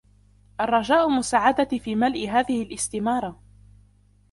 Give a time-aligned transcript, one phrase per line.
[0.61, 3.39] الرجاء مساعدتي في ملء هذه الإستمارة.